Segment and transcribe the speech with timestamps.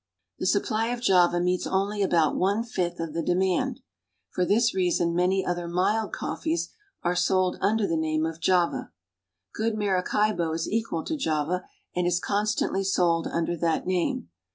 [0.39, 3.81] The supply of Java meets only about one fifth of the demand.
[4.31, 6.69] For this reason many other mild coffees
[7.03, 8.93] are sold under the name of "Java."
[9.53, 14.29] Good Maracaibo is equal to Java, and is constantly sold under that name.